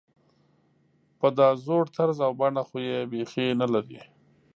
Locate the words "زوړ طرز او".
1.65-2.31